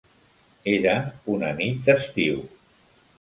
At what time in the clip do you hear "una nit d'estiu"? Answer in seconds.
1.33-2.41